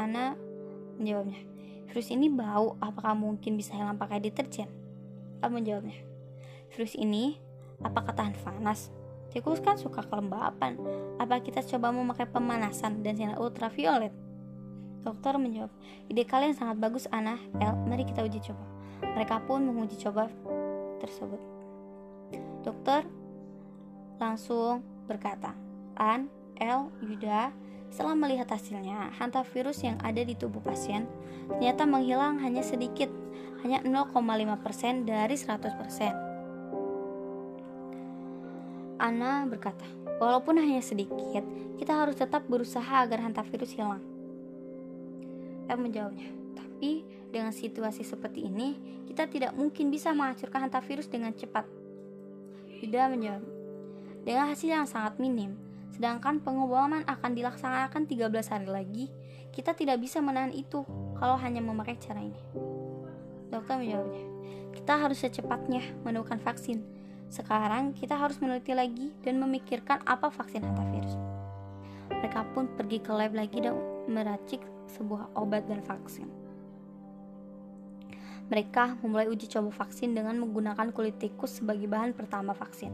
Ana 0.00 0.32
menjawabnya, 0.96 1.44
virus 1.92 2.08
ini 2.08 2.32
bau, 2.32 2.80
apakah 2.80 3.12
mungkin 3.12 3.60
bisa 3.60 3.76
hilang 3.76 4.00
pakai 4.00 4.24
deterjen? 4.24 4.72
Al 5.44 5.52
menjawabnya, 5.52 6.00
virus 6.72 6.96
ini 6.96 7.36
apakah 7.84 8.16
tahan 8.16 8.32
panas? 8.40 8.88
Tikus 9.32 9.64
kan 9.64 9.80
suka 9.80 10.04
kelembapan. 10.04 10.76
Apa 11.16 11.40
kita 11.40 11.64
coba 11.64 11.88
memakai 11.88 12.28
pemanasan 12.28 13.00
dan 13.00 13.16
sinar 13.16 13.40
ultraviolet? 13.40 14.12
Dokter 15.02 15.34
menjawab, 15.34 15.72
ide 16.06 16.22
kalian 16.22 16.54
sangat 16.54 16.78
bagus, 16.78 17.10
Ana. 17.10 17.40
El, 17.58 17.74
mari 17.88 18.06
kita 18.06 18.22
uji 18.22 18.38
coba. 18.44 18.62
Mereka 19.02 19.42
pun 19.48 19.66
menguji 19.66 19.98
coba 19.98 20.30
tersebut. 21.02 21.40
Dokter 22.62 23.02
langsung 24.20 24.84
berkata, 25.10 25.56
An, 25.98 26.30
El, 26.54 26.92
Yuda, 27.02 27.50
setelah 27.90 28.14
melihat 28.14 28.46
hasilnya, 28.52 29.10
hantavirus 29.18 29.82
yang 29.82 29.98
ada 30.04 30.22
di 30.22 30.38
tubuh 30.38 30.62
pasien 30.62 31.08
ternyata 31.50 31.82
menghilang 31.84 32.38
hanya 32.38 32.62
sedikit, 32.62 33.10
hanya 33.66 33.82
0,5% 33.82 35.02
dari 35.02 35.34
100%. 35.34 36.31
Ana 39.02 39.50
berkata, 39.50 39.82
walaupun 40.22 40.62
hanya 40.62 40.78
sedikit, 40.78 41.42
kita 41.74 41.90
harus 41.90 42.14
tetap 42.14 42.46
berusaha 42.46 43.02
agar 43.02 43.26
hantavirus 43.26 43.74
hilang. 43.74 43.98
M 45.66 45.78
menjawabnya, 45.82 46.30
tapi 46.54 47.02
dengan 47.34 47.50
situasi 47.50 48.06
seperti 48.06 48.46
ini, 48.46 48.78
kita 49.10 49.26
tidak 49.26 49.58
mungkin 49.58 49.90
bisa 49.90 50.14
menghancurkan 50.14 50.70
hantavirus 50.70 51.10
dengan 51.10 51.34
cepat. 51.34 51.66
Yuda 52.78 53.10
menjawab, 53.10 53.42
dengan 54.22 54.46
hasil 54.54 54.70
yang 54.70 54.86
sangat 54.86 55.18
minim, 55.18 55.58
sedangkan 55.90 56.38
pengoboman 56.38 57.02
akan 57.02 57.34
dilaksanakan 57.34 58.06
13 58.06 58.54
hari 58.54 58.68
lagi, 58.70 59.04
kita 59.50 59.74
tidak 59.74 59.98
bisa 59.98 60.22
menahan 60.22 60.54
itu 60.54 60.86
kalau 61.18 61.34
hanya 61.42 61.58
memakai 61.58 61.98
cara 61.98 62.22
ini. 62.22 62.38
Dokter 63.50 63.82
menjawabnya, 63.82 64.22
kita 64.78 64.94
harus 64.94 65.18
secepatnya 65.18 65.82
menemukan 66.06 66.38
vaksin 66.38 67.01
sekarang 67.32 67.96
kita 67.96 68.12
harus 68.12 68.36
meneliti 68.44 68.76
lagi 68.76 69.08
dan 69.24 69.40
memikirkan 69.40 70.04
apa 70.04 70.28
vaksin 70.28 70.60
hantavirus. 70.60 71.16
Mereka 72.12 72.52
pun 72.52 72.68
pergi 72.76 73.00
ke 73.00 73.08
lab 73.08 73.32
lagi 73.32 73.64
dan 73.64 73.80
meracik 74.04 74.60
sebuah 74.92 75.32
obat 75.40 75.64
dan 75.64 75.80
vaksin. 75.80 76.28
Mereka 78.52 79.00
memulai 79.00 79.32
uji 79.32 79.48
coba 79.48 79.72
vaksin 79.72 80.12
dengan 80.12 80.36
menggunakan 80.44 80.92
kulit 80.92 81.16
tikus 81.16 81.64
sebagai 81.64 81.88
bahan 81.88 82.12
pertama 82.12 82.52
vaksin. 82.52 82.92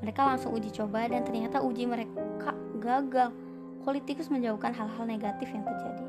Mereka 0.00 0.16
langsung 0.24 0.56
uji 0.56 0.72
coba 0.72 1.04
dan 1.04 1.20
ternyata 1.28 1.60
uji 1.60 1.84
mereka 1.84 2.56
gagal. 2.80 3.36
Kulit 3.84 4.08
tikus 4.08 4.32
menjauhkan 4.32 4.72
hal-hal 4.72 5.04
negatif 5.04 5.52
yang 5.52 5.60
terjadi. 5.60 6.04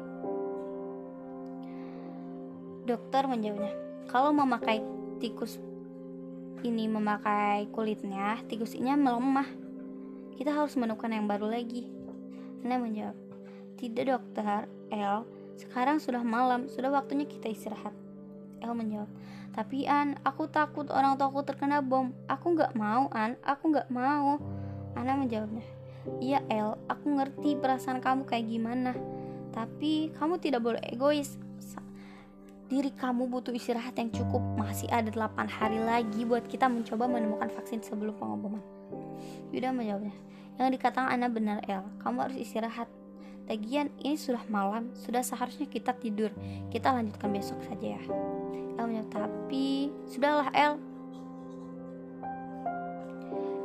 Dokter 2.88 3.27
menjawabnya, 3.27 3.75
kalau 4.08 4.32
memakai 4.32 4.79
tikus 5.20 5.60
ini 6.65 6.89
memakai 6.89 7.69
kulitnya, 7.69 8.41
tikus 8.50 8.74
ini 8.74 8.89
melemah. 8.98 9.45
Kita 10.34 10.51
harus 10.51 10.74
menemukan 10.74 11.13
yang 11.13 11.29
baru 11.29 11.48
lagi. 11.53 11.86
Anda 12.65 12.81
menjawab, 12.81 13.17
tidak 13.77 14.03
dokter, 14.10 14.65
El. 14.89 15.29
Sekarang 15.55 16.01
sudah 16.01 16.25
malam, 16.25 16.65
sudah 16.65 16.89
waktunya 16.89 17.29
kita 17.29 17.53
istirahat. 17.53 17.93
El 18.60 18.74
menjawab, 18.74 19.07
tapi 19.53 19.86
An, 19.86 20.17
aku 20.25 20.50
takut 20.50 20.89
orang 20.89 21.22
tuaku 21.22 21.45
terkena 21.45 21.86
bom. 21.86 22.10
Aku 22.25 22.57
nggak 22.57 22.74
mau, 22.74 23.07
An. 23.13 23.38
Aku 23.45 23.69
nggak 23.69 23.93
mau. 23.93 24.41
Ana 24.98 25.19
menjawabnya, 25.19 25.63
iya 26.24 26.39
El, 26.50 26.79
aku 26.88 27.05
ngerti 27.19 27.60
perasaan 27.60 28.01
kamu 28.01 28.25
kayak 28.25 28.48
gimana. 28.50 28.98
Tapi 29.53 30.12
kamu 30.17 30.41
tidak 30.41 30.65
boleh 30.65 30.81
egois 30.88 31.38
diri 32.65 32.89
kamu 32.93 33.29
butuh 33.29 33.53
istirahat 33.53 33.93
yang 33.98 34.10
cukup. 34.10 34.41
Masih 34.57 34.89
ada 34.89 35.10
8 35.13 35.45
hari 35.45 35.77
lagi 35.77 36.25
buat 36.25 36.45
kita 36.50 36.65
mencoba 36.65 37.05
menemukan 37.05 37.50
vaksin 37.53 37.86
sebelum 37.86 38.17
pengoboman. 38.17 38.63
Yuda 39.53 39.69
menjawabnya, 39.72 40.15
yang 40.57 40.74
dikatakan 40.74 41.13
Ana 41.13 41.27
benar 41.29 41.62
El, 41.69 41.86
kamu 42.01 42.17
harus 42.29 42.38
istirahat. 42.39 42.89
Lagian 43.45 43.93
ini 44.01 44.17
sudah 44.17 44.41
malam, 44.50 44.89
sudah 44.98 45.22
seharusnya 45.22 45.69
kita 45.69 45.93
tidur. 45.93 46.34
Kita 46.74 46.89
lanjutkan 46.89 47.29
besok 47.29 47.62
saja 47.62 47.93
ya. 47.93 48.01
El 48.81 48.86
menjawab, 48.89 49.10
tapi 49.13 49.93
sudahlah 50.10 50.50
El. 50.50 50.74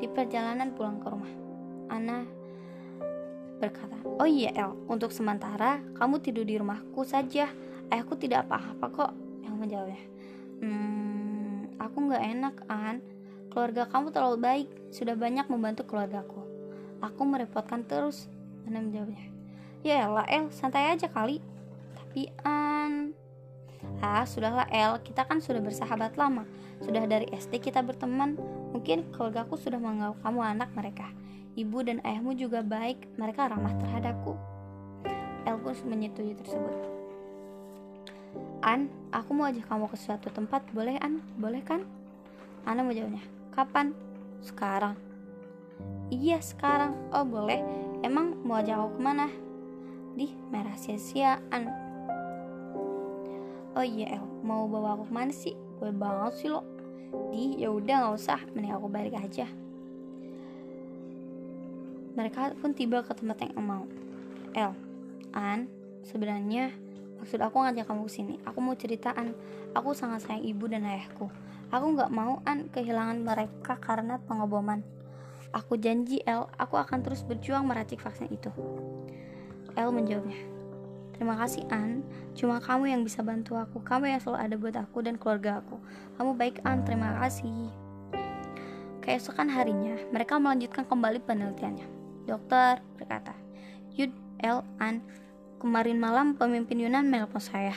Di 0.00 0.08
perjalanan 0.08 0.72
pulang 0.76 1.00
ke 1.00 1.08
rumah, 1.08 1.32
Ana 1.88 2.28
berkata, 3.60 3.96
Oh 4.20 4.28
iya 4.28 4.52
El, 4.52 4.76
untuk 4.88 5.12
sementara 5.12 5.80
kamu 5.96 6.20
tidur 6.20 6.44
di 6.44 6.60
rumahku 6.60 7.04
saja 7.04 7.48
ayahku 7.90 8.14
tidak 8.16 8.46
apa-apa 8.46 8.86
kok 8.90 9.12
yang 9.42 9.58
menjawabnya. 9.58 10.02
Hmm, 10.62 11.72
aku 11.76 11.96
nggak 12.08 12.24
enak 12.38 12.56
an. 12.70 12.96
Keluarga 13.50 13.90
kamu 13.90 14.14
terlalu 14.14 14.38
baik 14.38 14.68
sudah 14.94 15.18
banyak 15.18 15.50
membantu 15.50 15.82
keluargaku. 15.90 16.46
Aku 17.02 17.26
merepotkan 17.26 17.82
terus 17.82 18.30
Ana 18.68 18.84
menjawabnya. 18.84 19.26
Ya 19.80 20.06
elah 20.06 20.28
El 20.28 20.52
santai 20.54 20.92
aja 20.92 21.10
kali. 21.10 21.42
Tapi 21.98 22.30
an. 22.46 23.16
Ah 23.98 24.22
sudahlah 24.22 24.68
El. 24.70 25.00
Kita 25.02 25.26
kan 25.26 25.42
sudah 25.42 25.58
bersahabat 25.58 26.14
lama. 26.14 26.46
Sudah 26.84 27.08
dari 27.08 27.26
SD 27.32 27.58
kita 27.58 27.82
berteman. 27.82 28.36
Mungkin 28.70 29.10
keluargaku 29.10 29.58
sudah 29.58 29.80
menganggap 29.80 30.20
kamu 30.22 30.40
anak 30.44 30.70
mereka. 30.76 31.08
Ibu 31.58 31.78
dan 31.82 31.98
ayahmu 32.06 32.36
juga 32.38 32.62
baik. 32.62 33.18
Mereka 33.18 33.50
ramah 33.50 33.74
terhadapku. 33.80 34.36
El 35.48 35.56
pun 35.58 35.72
menyetujui 35.88 36.36
tersebut 36.36 36.99
An, 38.60 38.92
aku 39.10 39.32
mau 39.32 39.48
ajak 39.48 39.66
kamu 39.66 39.88
ke 39.88 39.96
suatu 39.96 40.28
tempat, 40.28 40.66
boleh 40.76 41.00
An? 41.00 41.24
Boleh 41.40 41.64
kan? 41.64 41.82
Ana 42.68 42.84
menjawabnya, 42.84 43.24
kapan? 43.56 43.96
Sekarang. 44.44 44.96
Iya 46.10 46.42
sekarang. 46.42 46.92
Oh 47.14 47.22
boleh. 47.22 47.62
Emang 48.02 48.34
mau 48.42 48.58
ajak 48.58 48.76
aku 48.76 48.98
ke 48.98 49.00
mana? 49.00 49.26
Di 50.18 50.28
merah 50.50 50.74
sia-siaan. 50.74 51.70
Oh 53.78 53.86
iya 53.86 54.18
El, 54.18 54.26
mau 54.42 54.66
bawa 54.66 54.98
aku 54.98 55.06
ke 55.06 55.14
mana 55.14 55.32
sih? 55.32 55.54
Boleh 55.78 55.94
banget 55.94 56.32
sih 56.42 56.48
lo. 56.50 56.66
Di, 57.30 57.62
ya 57.62 57.70
udah 57.70 57.94
nggak 58.06 58.16
usah, 58.18 58.40
mending 58.52 58.74
aku 58.74 58.90
balik 58.90 59.14
aja. 59.14 59.46
Mereka 62.18 62.58
pun 62.58 62.74
tiba 62.74 63.06
ke 63.06 63.14
tempat 63.14 63.46
yang 63.46 63.62
mau. 63.62 63.86
El, 64.52 64.74
An, 65.30 65.70
sebenarnya 66.02 66.74
Maksud 67.20 67.40
aku 67.44 67.60
ngajak 67.60 67.84
kamu 67.84 68.08
ke 68.08 68.12
sini. 68.12 68.34
Aku 68.48 68.58
mau 68.64 68.72
ceritaan. 68.72 69.36
Aku 69.76 69.92
sangat 69.92 70.24
sayang 70.24 70.44
ibu 70.44 70.64
dan 70.66 70.88
ayahku. 70.88 71.28
Aku 71.70 71.86
nggak 71.94 72.10
mau 72.10 72.40
An 72.48 72.72
kehilangan 72.72 73.22
mereka 73.22 73.78
karena 73.78 74.18
pengoboman. 74.24 74.82
Aku 75.50 75.78
janji 75.78 76.22
El, 76.26 76.46
aku 76.56 76.78
akan 76.78 77.02
terus 77.02 77.26
berjuang 77.26 77.66
meracik 77.66 78.00
vaksin 78.00 78.30
itu. 78.30 78.50
El 79.74 79.90
menjawabnya. 79.94 80.38
Terima 81.14 81.36
kasih 81.36 81.68
An, 81.68 82.00
cuma 82.32 82.64
kamu 82.64 82.96
yang 82.96 83.02
bisa 83.04 83.20
bantu 83.20 83.52
aku. 83.52 83.84
Kamu 83.84 84.08
yang 84.08 84.24
selalu 84.24 84.40
ada 84.40 84.54
buat 84.56 84.76
aku 84.80 84.98
dan 85.04 85.20
keluarga 85.20 85.60
aku. 85.60 85.76
Kamu 86.16 86.32
baik 86.32 86.64
An, 86.64 86.80
terima 86.86 87.12
kasih. 87.20 87.68
Keesokan 89.04 89.52
harinya, 89.52 90.00
mereka 90.14 90.40
melanjutkan 90.40 90.88
kembali 90.88 91.20
penelitiannya. 91.28 91.84
Dokter 92.24 92.80
berkata, 92.96 93.36
Yud, 94.00 94.14
El, 94.40 94.64
An, 94.80 95.04
kemarin 95.60 96.00
malam 96.00 96.32
pemimpin 96.32 96.80
Yunan 96.80 97.12
menelpon 97.12 97.38
saya. 97.38 97.76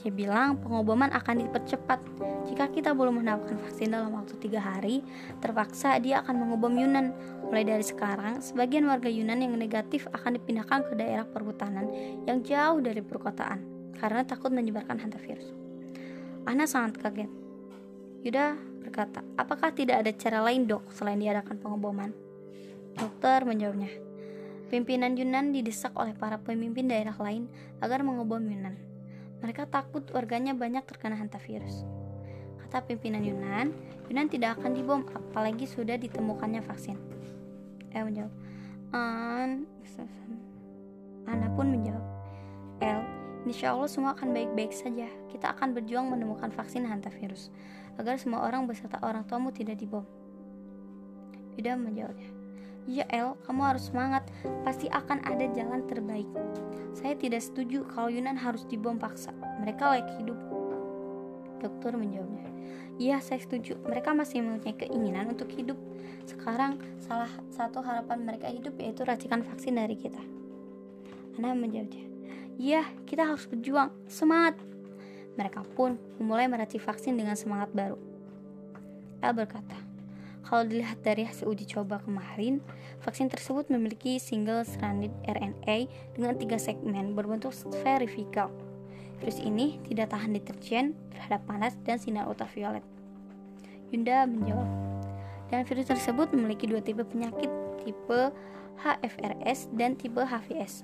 Dia 0.00 0.08
bilang 0.08 0.56
pengoboman 0.56 1.12
akan 1.12 1.44
dipercepat. 1.44 2.00
Jika 2.48 2.72
kita 2.72 2.96
belum 2.96 3.20
mendapatkan 3.20 3.60
vaksin 3.60 3.92
dalam 3.92 4.16
waktu 4.16 4.32
tiga 4.40 4.64
hari, 4.64 5.04
terpaksa 5.44 6.00
dia 6.00 6.24
akan 6.24 6.40
mengobom 6.40 6.72
Yunan. 6.72 7.12
Mulai 7.52 7.68
dari 7.68 7.84
sekarang, 7.84 8.40
sebagian 8.40 8.88
warga 8.88 9.12
Yunan 9.12 9.44
yang 9.44 9.52
negatif 9.60 10.08
akan 10.16 10.40
dipindahkan 10.40 10.88
ke 10.88 10.96
daerah 10.96 11.28
perhutanan 11.28 11.92
yang 12.24 12.40
jauh 12.40 12.80
dari 12.80 13.04
perkotaan 13.04 13.60
karena 14.00 14.24
takut 14.24 14.48
menyebarkan 14.48 14.96
hantavirus. 14.96 15.52
Ana 16.48 16.64
sangat 16.64 16.96
kaget. 16.96 17.28
Yuda 18.24 18.56
berkata, 18.80 19.20
apakah 19.36 19.76
tidak 19.76 20.00
ada 20.00 20.12
cara 20.16 20.40
lain 20.40 20.64
dok 20.64 20.88
selain 20.96 21.20
diadakan 21.20 21.60
pengoboman? 21.60 22.16
Dokter 22.96 23.44
menjawabnya, 23.44 23.92
pimpinan 24.70 25.18
Yunan 25.18 25.50
didesak 25.50 25.90
oleh 25.98 26.14
para 26.14 26.38
pemimpin 26.38 26.86
daerah 26.86 27.18
lain 27.18 27.50
agar 27.82 28.06
mengobom 28.06 28.40
Yunan. 28.40 28.78
Mereka 29.42 29.66
takut 29.66 30.06
warganya 30.14 30.54
banyak 30.54 30.86
terkena 30.86 31.18
hantavirus. 31.18 31.82
Kata 32.62 32.86
pimpinan 32.86 33.26
Yunan, 33.26 33.74
Yunan 34.06 34.30
tidak 34.30 34.62
akan 34.62 34.78
dibom 34.78 35.02
apalagi 35.10 35.66
sudah 35.66 35.98
ditemukannya 35.98 36.62
vaksin. 36.62 36.96
El 37.90 38.06
menjawab, 38.06 38.32
An... 38.94 39.66
Ana 41.26 41.50
pun 41.52 41.68
menjawab, 41.68 42.02
El, 42.80 43.02
insya 43.44 43.74
Allah 43.74 43.90
semua 43.90 44.14
akan 44.16 44.32
baik-baik 44.32 44.72
saja. 44.72 45.10
Kita 45.28 45.52
akan 45.52 45.76
berjuang 45.76 46.08
menemukan 46.08 46.48
vaksin 46.54 46.86
hantavirus 46.86 47.50
agar 48.00 48.16
semua 48.16 48.46
orang 48.46 48.64
beserta 48.64 48.96
orang 49.04 49.26
tuamu 49.28 49.52
tidak 49.52 49.78
dibom. 49.78 50.06
Yuda 51.58 51.76
menjawabnya, 51.76 52.30
Ya 52.88 53.04
El, 53.12 53.36
kamu 53.44 53.60
harus 53.60 53.92
semangat. 53.92 54.24
Pasti 54.64 54.88
akan 54.88 55.20
ada 55.26 55.44
jalan 55.52 55.84
terbaik. 55.84 56.28
Saya 56.96 57.16
tidak 57.16 57.44
setuju 57.44 57.84
kalau 57.88 58.08
Yunan 58.08 58.36
harus 58.36 58.64
dibom 58.68 58.96
paksa. 58.96 59.32
Mereka 59.60 59.82
layak 59.84 60.10
hidup. 60.20 60.38
Dokter 61.60 61.92
menjawabnya. 61.92 62.48
Iya, 63.00 63.16
saya 63.24 63.40
setuju. 63.40 63.80
Mereka 63.84 64.12
masih 64.12 64.44
mempunyai 64.44 64.76
keinginan 64.76 65.32
untuk 65.32 65.48
hidup. 65.52 65.76
Sekarang, 66.28 66.76
salah 67.00 67.32
satu 67.48 67.80
harapan 67.80 68.28
mereka 68.28 68.52
hidup 68.52 68.76
yaitu 68.76 69.04
racikan 69.08 69.40
vaksin 69.40 69.80
dari 69.80 69.96
kita. 69.96 70.20
Ana 71.40 71.56
menjawabnya. 71.56 72.04
Iya, 72.60 72.84
kita 73.08 73.24
harus 73.24 73.48
berjuang. 73.48 73.88
Semangat! 74.04 74.60
Mereka 75.40 75.64
pun 75.72 75.96
memulai 76.20 76.44
meracik 76.44 76.84
vaksin 76.84 77.16
dengan 77.16 77.32
semangat 77.32 77.72
baru. 77.72 77.96
El 79.24 79.32
berkata, 79.32 79.79
kalau 80.50 80.66
dilihat 80.66 80.98
dari 81.06 81.22
hasil 81.22 81.46
uji 81.46 81.62
coba 81.70 82.02
kemarin, 82.02 82.58
vaksin 83.06 83.30
tersebut 83.30 83.70
memiliki 83.70 84.18
single 84.18 84.66
stranded 84.66 85.14
RNA 85.22 85.86
dengan 86.18 86.34
tiga 86.34 86.58
segmen 86.58 87.14
berbentuk 87.14 87.54
spherical. 87.54 88.50
Virus 89.22 89.38
ini 89.38 89.78
tidak 89.86 90.10
tahan 90.10 90.34
deterjen 90.34 90.98
terhadap 91.14 91.46
panas 91.46 91.78
dan 91.86 92.02
sinar 92.02 92.26
ultraviolet. 92.26 92.82
Yunda 93.94 94.26
menjawab, 94.26 94.66
dan 95.54 95.62
virus 95.62 95.86
tersebut 95.86 96.34
memiliki 96.34 96.66
dua 96.66 96.82
tipe 96.82 97.06
penyakit, 97.06 97.50
tipe 97.86 98.34
HFRS 98.82 99.70
dan 99.78 99.94
tipe 99.94 100.18
HVS. 100.18 100.82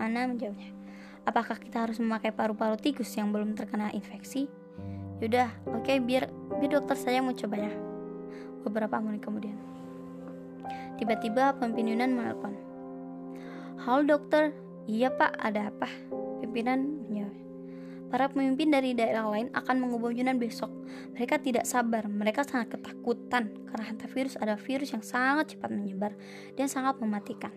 Ana 0.00 0.24
menjawabnya, 0.24 0.72
apakah 1.28 1.60
kita 1.60 1.84
harus 1.84 2.00
memakai 2.00 2.32
paru-paru 2.32 2.80
tikus 2.80 3.12
yang 3.12 3.28
belum 3.28 3.60
terkena 3.60 3.92
infeksi? 3.92 4.48
Yaudah, 5.20 5.52
oke 5.68 5.84
okay, 5.84 6.00
biar 6.00 6.32
biar 6.56 6.80
dokter 6.80 6.96
saya 6.96 7.20
mau 7.20 7.36
cobanya 7.36 7.93
beberapa 8.64 8.98
menit 8.98 9.20
kemudian. 9.20 9.56
Tiba-tiba 10.96 11.54
pemimpin 11.60 11.92
Yunan 11.92 12.16
menelpon. 12.16 12.54
Halo 13.84 14.16
dokter, 14.16 14.56
iya 14.88 15.12
pak, 15.12 15.36
ada 15.36 15.68
apa? 15.68 15.90
Pimpinan 16.40 17.04
menjawab. 17.10 17.36
Para 18.14 18.30
pemimpin 18.30 18.70
dari 18.70 18.94
daerah 18.94 19.26
lain 19.26 19.50
akan 19.52 19.76
mengubah 19.82 20.14
Yunan 20.14 20.38
besok. 20.38 20.70
Mereka 21.18 21.42
tidak 21.42 21.66
sabar, 21.66 22.06
mereka 22.06 22.46
sangat 22.46 22.78
ketakutan 22.78 23.50
karena 23.68 23.84
hantavirus 23.90 24.38
adalah 24.38 24.60
virus 24.62 24.94
yang 24.94 25.02
sangat 25.02 25.58
cepat 25.58 25.74
menyebar 25.74 26.14
dan 26.54 26.70
sangat 26.70 26.96
mematikan. 27.02 27.50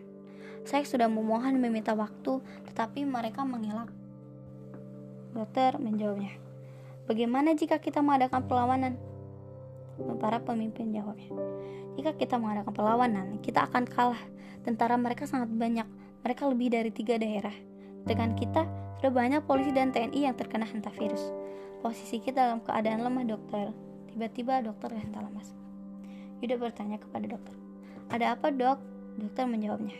Saya 0.68 0.84
sudah 0.84 1.08
memohon 1.08 1.62
meminta 1.62 1.96
waktu, 1.96 2.44
tetapi 2.68 3.06
mereka 3.08 3.46
mengelak. 3.48 3.88
Dokter 5.32 5.78
menjawabnya, 5.78 6.48
Bagaimana 7.08 7.56
jika 7.56 7.80
kita 7.80 8.04
mengadakan 8.04 8.44
perlawanan? 8.52 9.00
Para 10.18 10.38
pemimpin 10.42 10.94
jawabnya. 10.94 11.34
Jika 11.98 12.14
kita 12.14 12.38
mengadakan 12.38 12.74
perlawanan, 12.74 13.28
kita 13.42 13.66
akan 13.66 13.90
kalah. 13.90 14.22
Tentara 14.62 15.00
mereka 15.00 15.26
sangat 15.26 15.50
banyak, 15.50 15.88
mereka 16.22 16.46
lebih 16.46 16.70
dari 16.70 16.92
tiga 16.94 17.18
daerah. 17.18 17.54
Dengan 18.06 18.38
kita, 18.38 18.68
sudah 19.00 19.14
banyak 19.14 19.42
polisi 19.46 19.74
dan 19.74 19.94
TNI 19.94 20.30
yang 20.30 20.36
terkena 20.38 20.66
hantavirus. 20.70 21.34
Posisi 21.82 22.22
kita 22.22 22.50
dalam 22.50 22.60
keadaan 22.62 23.06
lemah, 23.06 23.26
dokter. 23.26 23.74
Tiba-tiba 24.10 24.66
dokter 24.66 24.94
terhenta 24.94 25.22
lemas. 25.22 25.54
Yuda 26.42 26.58
bertanya 26.62 27.02
kepada 27.02 27.26
dokter, 27.26 27.54
ada 28.14 28.38
apa 28.38 28.54
dok? 28.54 28.78
Dokter 29.18 29.50
menjawabnya, 29.50 29.98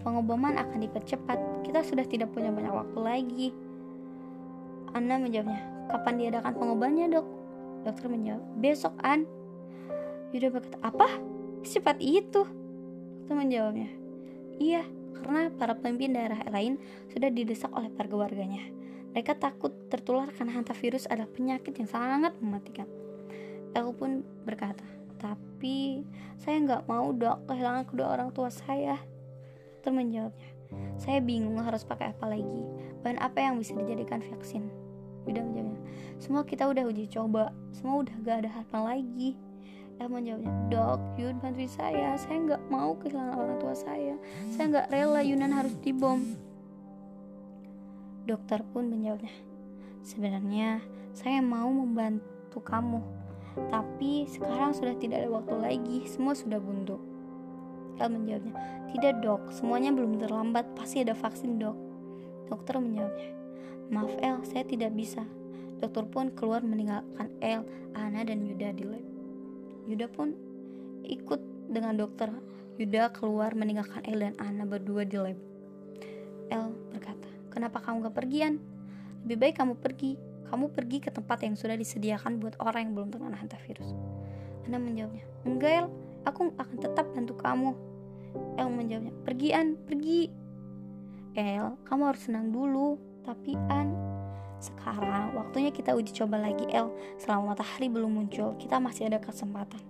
pengoboman 0.00 0.56
akan 0.56 0.80
dipercepat. 0.80 1.36
Kita 1.64 1.84
sudah 1.84 2.08
tidak 2.08 2.32
punya 2.32 2.48
banyak 2.48 2.72
waktu 2.72 2.98
lagi. 3.04 3.48
Anna 4.96 5.20
menjawabnya, 5.20 5.88
kapan 5.92 6.14
diadakan 6.16 6.52
pengobatannya 6.56 7.06
dok? 7.12 7.37
Dokter 7.86 8.10
menjawab, 8.10 8.42
besok 8.58 8.94
An. 9.02 9.28
Yuda 10.34 10.52
berkata, 10.52 10.78
apa? 10.84 11.08
Secepat 11.64 11.98
itu? 12.02 12.44
Dokter 13.24 13.36
menjawabnya, 13.36 13.88
iya, 14.56 14.88
karena 15.20 15.52
para 15.52 15.76
pemimpin 15.76 16.16
daerah 16.16 16.40
lain 16.48 16.80
sudah 17.12 17.28
didesak 17.28 17.68
oleh 17.76 17.92
warga-warganya. 17.92 18.64
Mereka 19.12 19.36
takut 19.36 19.72
tertular 19.88 20.30
karena 20.32 20.60
hantavirus 20.60 21.08
adalah 21.10 21.28
penyakit 21.28 21.74
yang 21.76 21.88
sangat 21.88 22.32
mematikan. 22.38 22.88
El 23.76 23.92
pun 23.92 24.24
berkata, 24.46 24.84
tapi 25.18 26.06
saya 26.38 26.62
nggak 26.62 26.86
mau 26.86 27.10
dok 27.12 27.50
kehilangan 27.50 27.84
kedua 27.90 28.06
orang 28.14 28.30
tua 28.32 28.48
saya. 28.48 28.96
Dokter 29.76 29.92
menjawabnya, 29.92 30.48
saya 30.96 31.18
bingung 31.18 31.58
harus 31.60 31.82
pakai 31.82 32.14
apa 32.14 32.30
lagi. 32.30 32.62
Bahan 33.02 33.18
apa 33.18 33.38
yang 33.42 33.58
bisa 33.58 33.74
dijadikan 33.74 34.22
vaksin? 34.22 34.77
Yuda 35.28 35.44
menjawabnya, 35.44 35.80
semua 36.16 36.42
kita 36.42 36.64
udah 36.64 36.88
uji 36.88 37.04
coba, 37.12 37.52
semua 37.76 38.00
udah 38.00 38.14
gak 38.24 38.36
ada 38.44 38.48
harapan 38.48 38.82
lagi. 38.82 39.30
El 39.98 40.08
menjawabnya, 40.14 40.52
dok, 40.70 41.00
Yun 41.18 41.42
bantuin 41.42 41.66
saya, 41.66 42.14
saya 42.14 42.38
nggak 42.38 42.62
mau 42.70 42.94
kehilangan 43.02 43.34
orang 43.34 43.58
tua 43.58 43.74
saya, 43.74 44.14
saya 44.54 44.64
nggak 44.70 44.86
rela 44.94 45.26
Yunan 45.26 45.50
harus 45.50 45.74
dibom. 45.82 46.38
Dokter 48.22 48.62
pun 48.70 48.86
menjawabnya, 48.86 49.34
sebenarnya 50.06 50.78
saya 51.10 51.42
mau 51.42 51.66
membantu 51.66 52.62
kamu, 52.62 53.02
tapi 53.74 54.30
sekarang 54.30 54.70
sudah 54.70 54.94
tidak 55.02 55.26
ada 55.26 55.30
waktu 55.34 55.54
lagi, 55.58 55.98
semua 56.06 56.38
sudah 56.38 56.62
buntu. 56.62 57.02
El 57.98 58.14
menjawabnya, 58.14 58.54
tidak 58.94 59.18
dok, 59.18 59.50
semuanya 59.50 59.90
belum 59.90 60.22
terlambat, 60.22 60.78
pasti 60.78 61.02
ada 61.02 61.18
vaksin 61.18 61.58
dok. 61.58 61.74
Dokter 62.46 62.78
menjawabnya, 62.78 63.34
Maaf 63.88 64.12
El, 64.20 64.44
saya 64.44 64.68
tidak 64.68 64.92
bisa. 64.92 65.24
Dokter 65.80 66.04
pun 66.04 66.28
keluar 66.36 66.60
meninggalkan 66.60 67.32
El, 67.40 67.64
Ana, 67.96 68.20
dan 68.20 68.44
Yuda 68.44 68.76
di 68.76 68.84
lab. 68.84 69.04
Yuda 69.88 70.12
pun 70.12 70.36
ikut 71.08 71.40
dengan 71.72 71.96
dokter. 71.96 72.28
Yuda 72.76 73.16
keluar 73.16 73.56
meninggalkan 73.56 74.04
El 74.04 74.20
dan 74.20 74.34
Ana 74.36 74.68
berdua 74.68 75.08
di 75.08 75.16
lab. 75.16 75.38
El 76.52 76.76
berkata, 76.92 77.30
kenapa 77.48 77.80
kamu 77.80 78.12
gak 78.12 78.16
pergian? 78.16 78.60
Lebih 79.24 79.36
baik 79.40 79.54
kamu 79.56 79.74
pergi. 79.80 80.20
Kamu 80.48 80.72
pergi 80.72 80.98
ke 81.00 81.08
tempat 81.12 81.44
yang 81.44 81.56
sudah 81.56 81.76
disediakan 81.76 82.40
buat 82.40 82.60
orang 82.60 82.88
yang 82.88 82.92
belum 82.92 83.08
terkena 83.12 83.40
hantavirus. 83.40 83.96
Ana 84.68 84.76
menjawabnya, 84.76 85.24
enggak 85.48 85.72
El, 85.84 85.86
aku 86.28 86.52
akan 86.60 86.76
tetap 86.76 87.08
bantu 87.16 87.40
kamu. 87.40 87.72
El 88.60 88.68
menjawabnya, 88.68 89.16
pergian, 89.24 89.80
pergi. 89.88 90.28
El, 91.36 91.76
kamu 91.88 92.02
harus 92.04 92.22
senang 92.28 92.52
dulu 92.52 93.08
tapi 93.28 93.60
An, 93.68 93.92
sekarang 94.56 95.36
waktunya 95.36 95.68
kita 95.68 95.92
uji 95.92 96.16
coba 96.16 96.40
lagi 96.40 96.64
El. 96.72 96.88
Selama 97.20 97.52
matahari 97.52 97.92
belum 97.92 98.08
muncul, 98.08 98.56
kita 98.56 98.80
masih 98.80 99.12
ada 99.12 99.20
kesempatan. 99.20 99.84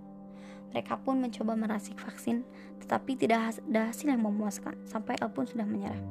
Mereka 0.74 0.98
pun 1.06 1.22
mencoba 1.22 1.54
merasik 1.54 1.94
vaksin, 2.02 2.42
tetapi 2.82 3.14
tidak 3.14 3.54
ada 3.62 3.94
hasil 3.94 4.10
yang 4.10 4.26
memuaskan. 4.26 4.74
Sampai 4.90 5.14
El 5.22 5.30
pun 5.30 5.46
sudah 5.46 5.62
menyerah. 5.62 6.02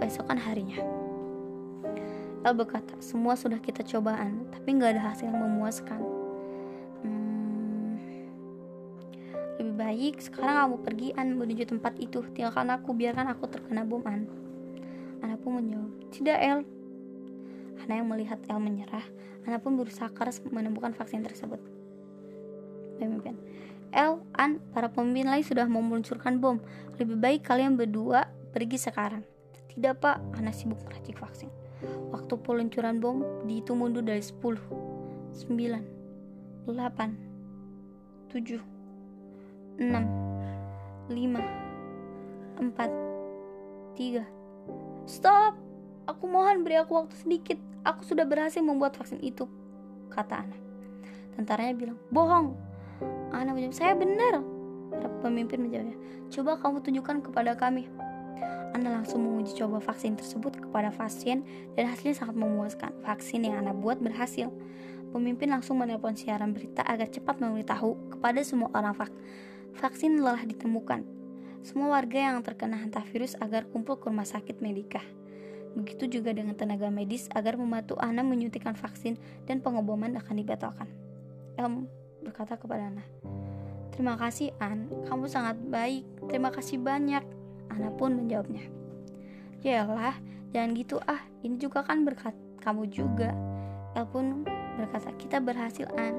Keesokan 0.00 0.40
harinya, 0.40 0.80
El 2.40 2.54
berkata, 2.56 2.96
semua 3.04 3.36
sudah 3.36 3.60
kita 3.60 3.84
cobaan, 3.84 4.48
tapi 4.48 4.80
nggak 4.80 4.96
ada 4.96 5.12
hasil 5.12 5.28
yang 5.28 5.38
memuaskan. 5.44 6.00
Hmm, 7.04 8.00
lebih 9.60 9.76
baik 9.76 10.14
sekarang 10.24 10.56
kamu 10.64 10.76
pergi 10.80 11.08
An 11.20 11.36
menuju 11.36 11.68
tempat 11.68 12.00
itu. 12.00 12.24
Tinggalkan 12.32 12.72
aku, 12.72 12.96
biarkan 12.96 13.28
aku 13.28 13.44
terkena 13.44 13.84
bom 13.84 14.00
An. 14.08 14.45
Ana 15.26 15.42
pun 15.42 15.58
menjawab, 15.58 15.90
tidak 16.14 16.38
El. 16.38 16.62
Ana 17.82 17.98
yang 17.98 18.06
melihat 18.06 18.38
El 18.46 18.62
menyerah, 18.62 19.02
Ana 19.42 19.58
pun 19.58 19.74
berusaha 19.74 20.06
keras 20.14 20.38
menemukan 20.46 20.94
vaksin 20.94 21.26
tersebut. 21.26 21.58
Pemimpin, 23.02 23.34
El, 23.90 24.22
An, 24.38 24.62
para 24.70 24.86
pemimpin 24.86 25.26
lain 25.26 25.42
sudah 25.42 25.66
mau 25.66 25.82
meluncurkan 25.82 26.38
bom. 26.38 26.62
Lebih 27.02 27.18
baik 27.18 27.42
kalian 27.42 27.74
berdua 27.74 28.30
pergi 28.54 28.78
sekarang. 28.78 29.26
Tidak 29.74 29.98
pak, 29.98 30.22
Ana 30.38 30.54
sibuk 30.54 30.78
meracik 30.86 31.18
vaksin. 31.18 31.50
Waktu 32.14 32.38
peluncuran 32.46 33.02
bom 33.02 33.42
dihitung 33.50 33.82
mundur 33.82 34.06
dari 34.06 34.22
10, 34.22 34.30
9, 34.30 36.70
8, 36.70 38.30
7, 38.30 38.62
6, 39.82 41.10
5, 41.10 42.62
4, 42.62 43.98
3. 43.98 44.35
Stop! 45.06 45.54
Aku 46.06 46.26
mohon 46.26 46.62
beri 46.62 46.78
aku 46.78 46.98
waktu 46.98 47.14
sedikit. 47.18 47.58
Aku 47.86 48.02
sudah 48.02 48.26
berhasil 48.26 48.62
membuat 48.62 48.98
vaksin 48.98 49.22
itu, 49.22 49.46
kata 50.10 50.42
Ana. 50.42 50.58
Tentaranya 51.38 51.74
bilang, 51.74 51.98
bohong. 52.10 52.58
Ana 53.30 53.54
menjawab, 53.54 53.74
saya 53.74 53.94
benar. 53.94 54.42
Pemimpin 55.22 55.66
menjawabnya, 55.66 55.98
coba 56.30 56.58
kamu 56.58 56.82
tunjukkan 56.82 57.16
kepada 57.30 57.58
kami 57.58 57.90
anda 58.76 58.92
langsung 58.92 59.24
menguji 59.24 59.56
coba 59.56 59.80
vaksin 59.80 60.20
tersebut 60.20 60.60
kepada 60.68 60.92
pasien 60.92 61.40
dan 61.80 61.88
hasilnya 61.88 62.12
sangat 62.12 62.36
memuaskan. 62.36 62.92
Vaksin 63.00 63.48
yang 63.48 63.64
Anda 63.64 63.72
buat 63.72 64.04
berhasil. 64.04 64.52
Pemimpin 65.16 65.48
langsung 65.48 65.80
menelpon 65.80 66.12
siaran 66.12 66.52
berita 66.52 66.84
agar 66.84 67.08
cepat 67.08 67.40
memberitahu 67.40 68.12
kepada 68.12 68.44
semua 68.44 68.68
orang 68.76 68.92
vak 68.92 69.08
vaksin 69.80 70.20
telah 70.20 70.44
ditemukan. 70.44 71.08
Semua 71.66 71.98
warga 71.98 72.30
yang 72.30 72.46
terkena 72.46 72.78
hantavirus 72.78 73.34
agar 73.42 73.66
kumpul 73.66 73.98
ke 73.98 74.06
rumah 74.06 74.22
sakit 74.22 74.62
Medika. 74.62 75.02
Begitu 75.74 76.06
juga 76.06 76.30
dengan 76.30 76.54
tenaga 76.54 76.86
medis 76.94 77.26
agar 77.34 77.58
membantu 77.58 77.98
Ana 77.98 78.22
menyuntikkan 78.22 78.78
vaksin 78.78 79.18
dan 79.50 79.58
pengoboman 79.58 80.14
akan 80.14 80.34
dibatalkan. 80.38 80.86
El 81.58 81.90
berkata 82.22 82.54
kepada 82.54 82.86
Ana, 82.86 83.02
Terima 83.90 84.14
kasih 84.14 84.54
An, 84.62 84.86
kamu 85.10 85.26
sangat 85.26 85.58
baik. 85.66 86.06
Terima 86.30 86.54
kasih 86.54 86.78
banyak. 86.78 87.26
Ana 87.74 87.90
pun 87.98 88.14
menjawabnya. 88.14 88.62
Yalah, 89.66 90.14
jangan 90.54 90.70
gitu 90.70 91.02
ah, 91.02 91.18
ini 91.42 91.58
juga 91.58 91.82
kan 91.82 92.06
berkat 92.06 92.38
kamu 92.62 92.86
juga. 92.94 93.34
El 93.98 94.06
pun 94.06 94.46
berkata, 94.78 95.10
kita 95.18 95.42
berhasil 95.42 95.90
An. 95.98 96.14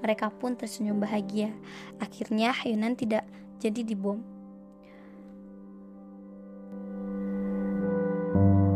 Mereka 0.00 0.32
pun 0.40 0.56
tersenyum 0.56 1.04
bahagia. 1.04 1.52
Akhirnya 2.00 2.56
Yunan 2.64 2.96
tidak 2.96 3.28
jadi 3.60 3.84
dibom. 3.84 4.39
Thank 8.32 8.44
you. 8.44 8.69